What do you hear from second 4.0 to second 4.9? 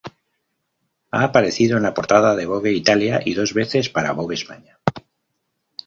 Vogue España.